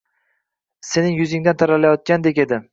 [0.93, 2.63] Sening yuzingdan taralayotgandek edi.